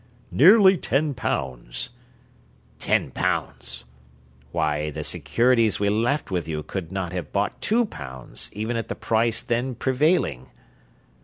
[0.31, 1.91] "Nearly ten pounds...."
[2.79, 3.85] "Ten pounds!
[4.51, 8.87] Why, the securities we left with you could not have bought two pounds, even at
[8.87, 10.49] the price then prevailing!"